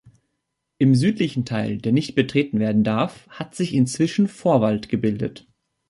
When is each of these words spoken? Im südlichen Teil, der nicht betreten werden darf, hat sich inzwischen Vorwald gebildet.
Im 0.79 0.95
südlichen 0.95 1.45
Teil, 1.45 1.77
der 1.77 1.91
nicht 1.91 2.15
betreten 2.15 2.59
werden 2.59 2.83
darf, 2.83 3.27
hat 3.29 3.53
sich 3.53 3.71
inzwischen 3.75 4.27
Vorwald 4.27 4.89
gebildet. 4.89 5.47